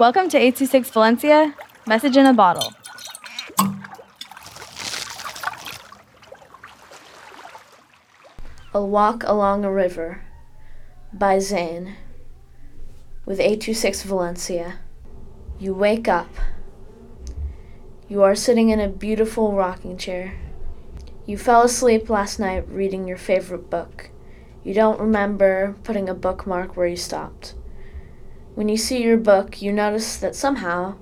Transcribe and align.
Welcome 0.00 0.30
to 0.30 0.38
826 0.38 0.88
Valencia, 0.92 1.54
message 1.86 2.16
in 2.16 2.24
a 2.24 2.32
bottle. 2.32 2.72
A 8.72 8.82
Walk 8.82 9.24
Along 9.24 9.62
a 9.62 9.70
River 9.70 10.22
by 11.12 11.36
Zein 11.36 11.96
with 13.26 13.40
826 13.40 14.04
Valencia. 14.04 14.78
You 15.58 15.74
wake 15.74 16.08
up. 16.08 16.30
You 18.08 18.22
are 18.22 18.34
sitting 18.34 18.70
in 18.70 18.80
a 18.80 18.88
beautiful 18.88 19.52
rocking 19.52 19.98
chair. 19.98 20.32
You 21.26 21.36
fell 21.36 21.64
asleep 21.64 22.08
last 22.08 22.40
night 22.40 22.66
reading 22.70 23.06
your 23.06 23.18
favorite 23.18 23.68
book. 23.68 24.08
You 24.64 24.72
don't 24.72 24.98
remember 24.98 25.76
putting 25.84 26.08
a 26.08 26.14
bookmark 26.14 26.74
where 26.74 26.86
you 26.86 26.96
stopped. 26.96 27.52
When 28.54 28.68
you 28.68 28.76
see 28.76 29.02
your 29.02 29.16
book, 29.16 29.62
you 29.62 29.72
notice 29.72 30.16
that 30.16 30.34
somehow 30.34 30.96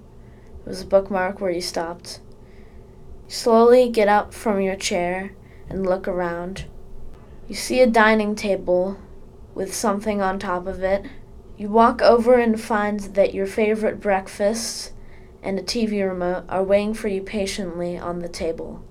there 0.65 0.71
was 0.73 0.83
a 0.83 0.87
bookmark 0.87 1.41
where 1.41 1.51
you 1.51 1.61
stopped. 1.61 2.21
You 3.27 3.31
slowly 3.35 3.89
get 3.89 4.09
up 4.09 4.35
from 4.35 4.61
your 4.61 4.77
chair 4.77 5.33
and 5.69 5.87
look 5.87 6.07
around. 6.07 6.67
You 7.49 7.55
see 7.55 7.81
a 7.81 7.87
dining 7.87 8.35
table 8.35 8.99
with 9.55 9.75
something 9.75 10.21
on 10.21 10.39
top 10.39 10.67
of 10.67 10.83
it. 10.83 11.07
You 11.57 11.71
walk 11.71 12.03
over 12.03 12.35
and 12.35 12.61
find 12.61 13.01
that 13.01 13.35
your 13.35 13.47
favorite 13.47 14.01
breakfast 14.01 14.93
and 15.43 15.59
a 15.59 15.63
TV 15.63 16.07
remote 16.07 16.45
are 16.49 16.63
waiting 16.63 16.95
for 16.95 17.09
you 17.09 17.23
patiently 17.23 17.97
on 17.97 18.19
the 18.19 18.29
table. 18.29 18.85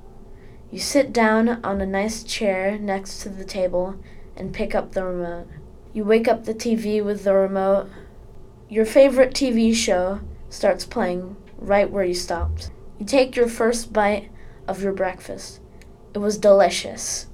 You 0.71 0.79
sit 0.79 1.13
down 1.13 1.63
on 1.63 1.79
a 1.79 1.85
nice 1.85 2.23
chair 2.23 2.77
next 2.77 3.19
to 3.19 3.29
the 3.29 3.45
table 3.45 3.95
and 4.35 4.53
pick 4.53 4.75
up 4.75 4.91
the 4.91 5.05
remote. 5.05 5.47
You 5.93 6.03
wake 6.03 6.27
up 6.27 6.43
the 6.43 6.53
TV 6.53 7.03
with 7.03 7.23
the 7.23 7.33
remote. 7.33 7.89
Your 8.69 8.83
favorite 8.85 9.33
TV 9.33 9.73
show 9.73 10.19
starts 10.49 10.83
playing 10.83 11.37
right 11.57 11.89
where 11.89 12.03
you 12.03 12.13
stopped. 12.13 12.69
You 12.99 13.05
take 13.05 13.33
your 13.33 13.47
first 13.47 13.93
bite 13.93 14.29
of 14.67 14.83
your 14.83 14.91
breakfast. 14.91 15.61
It 16.13 16.17
was 16.17 16.37
delicious. 16.37 17.27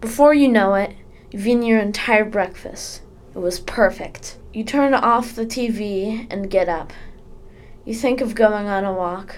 Before 0.00 0.34
you 0.34 0.48
know 0.48 0.74
it, 0.74 0.96
you've 1.30 1.46
eaten 1.46 1.62
your 1.62 1.78
entire 1.78 2.24
breakfast. 2.24 3.02
It 3.36 3.38
was 3.38 3.60
perfect. 3.60 4.38
You 4.52 4.64
turn 4.64 4.92
off 4.92 5.36
the 5.36 5.46
TV 5.46 6.26
and 6.28 6.50
get 6.50 6.68
up. 6.68 6.92
You 7.84 7.94
think 7.94 8.20
of 8.20 8.34
going 8.34 8.66
on 8.66 8.84
a 8.84 8.92
walk, 8.92 9.36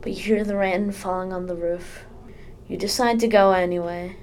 but 0.00 0.10
you 0.10 0.24
hear 0.24 0.42
the 0.42 0.56
rain 0.56 0.90
falling 0.90 1.32
on 1.32 1.46
the 1.46 1.54
roof. 1.54 2.04
You 2.66 2.76
decide 2.76 3.20
to 3.20 3.28
go 3.28 3.52
anyway. 3.52 4.16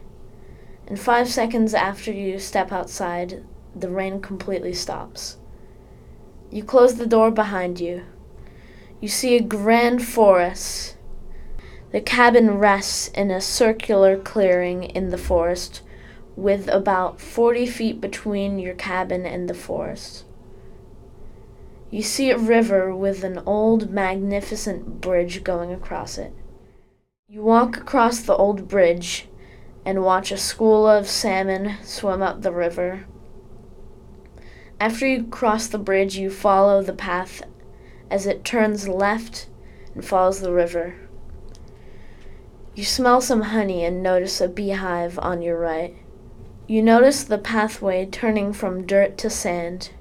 And 0.86 1.00
five 1.00 1.30
seconds 1.30 1.74
after 1.74 2.12
you 2.12 2.40
step 2.40 2.74
outside, 2.74 3.46
the 3.74 3.90
rain 3.90 4.22
completely 4.22 4.74
stops. 4.74 5.38
You 6.52 6.64
close 6.64 6.96
the 6.96 7.08
door 7.08 7.32
behind 7.32 7.80
you. 7.80 8.04
You 9.00 9.08
see 9.08 9.36
a 9.36 9.42
grand 9.42 10.06
forest 10.06 10.96
the 11.92 12.00
cabin 12.00 12.58
rests 12.58 13.10
in 13.10 13.32
a 13.32 13.42
circular 13.42 14.18
clearing 14.18 14.84
in 14.84 15.10
the 15.10 15.18
forest, 15.18 15.82
with 16.38 16.70
about 16.70 17.20
40 17.20 17.66
feet 17.66 18.00
between 18.00 18.60
your 18.60 18.74
cabin 18.76 19.26
and 19.26 19.50
the 19.50 19.54
forest. 19.54 20.24
You 21.90 22.02
see 22.02 22.32
a 22.32 22.38
river 22.38 22.96
with 22.96 23.26
an 23.26 23.42
old, 23.46 23.92
magnificent 23.92 25.02
bridge 25.02 25.44
going 25.44 25.74
across 25.74 26.18
it. 26.18 26.34
You 27.28 27.44
walk 27.44 27.76
across 27.76 28.22
the 28.22 28.36
old 28.36 28.70
bridge 28.70 29.28
and 29.86 30.04
watch 30.04 30.32
a 30.32 30.38
school 30.38 30.88
of 30.88 31.10
salmon 31.10 31.76
swim 31.84 32.22
up 32.22 32.42
the 32.42 32.54
river. 32.54 33.06
After 34.82 35.06
you 35.06 35.26
cross 35.26 35.68
the 35.68 35.78
bridge, 35.78 36.18
you 36.18 36.32
follow 36.32 36.82
the 36.82 36.92
path 36.92 37.44
as 38.10 38.26
it 38.26 38.44
turns 38.44 38.88
left 38.88 39.46
and 39.94 40.04
follows 40.04 40.42
the 40.42 40.52
river. 40.52 40.96
You 42.74 42.84
smell 42.84 43.22
some 43.22 43.44
honey 43.44 43.86
and 43.86 44.02
notice 44.02 44.42
a 44.42 44.48
beehive 44.48 45.20
on 45.20 45.44
your 45.44 45.60
right. 45.60 45.96
You 46.66 46.82
notice 46.82 47.24
the 47.24 47.38
pathway 47.38 48.08
turning 48.08 48.54
from 48.54 48.88
dirt 48.88 49.20
to 49.20 49.30
sand. 49.30 49.92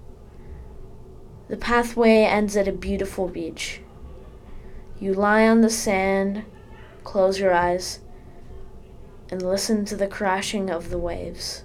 The 1.48 1.58
pathway 1.58 2.22
ends 2.22 2.56
at 2.56 2.66
a 2.66 2.72
beautiful 2.72 3.28
beach. 3.28 3.82
You 4.98 5.12
lie 5.12 5.46
on 5.46 5.60
the 5.60 5.68
sand, 5.68 6.46
close 7.04 7.38
your 7.38 7.52
eyes, 7.52 8.00
and 9.30 9.42
listen 9.42 9.84
to 9.84 9.96
the 9.96 10.08
crashing 10.08 10.70
of 10.70 10.88
the 10.88 10.98
waves. 10.98 11.64